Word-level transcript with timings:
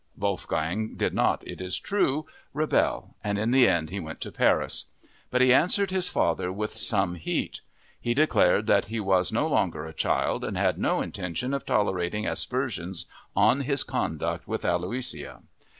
Wolfgang 0.17 0.95
did 0.95 1.13
not, 1.13 1.47
it 1.47 1.61
is 1.61 1.77
true, 1.79 2.25
rebel 2.55 3.13
and 3.23 3.37
in 3.37 3.51
the 3.51 3.67
end 3.69 3.91
he 3.91 3.99
went 3.99 4.19
to 4.21 4.31
Paris. 4.31 4.85
But 5.29 5.41
he 5.43 5.53
answered 5.53 5.91
his 5.91 6.09
father 6.09 6.51
with 6.51 6.73
some 6.73 7.13
heat. 7.13 7.61
He 7.99 8.15
declared 8.15 8.65
that 8.65 8.85
he 8.85 8.99
was 8.99 9.31
no 9.31 9.45
longer 9.45 9.85
a 9.85 9.93
child 9.93 10.43
and 10.43 10.57
had 10.57 10.79
no 10.79 11.03
intention 11.03 11.53
of 11.53 11.67
tolerating 11.67 12.25
aspersions 12.25 13.05
on 13.35 13.61
his 13.61 13.83
conduct 13.83 14.47
with 14.47 14.65
Aloysia. 14.65 15.43